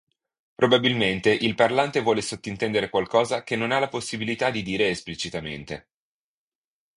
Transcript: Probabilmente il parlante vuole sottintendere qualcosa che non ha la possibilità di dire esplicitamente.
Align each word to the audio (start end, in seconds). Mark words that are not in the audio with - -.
Probabilmente 0.55 1.29
il 1.31 1.53
parlante 1.53 1.99
vuole 2.01 2.21
sottintendere 2.23 2.89
qualcosa 2.89 3.43
che 3.43 3.55
non 3.55 3.71
ha 3.71 3.77
la 3.77 3.87
possibilità 3.87 4.49
di 4.49 4.63
dire 4.63 4.87
esplicitamente. 4.89 5.89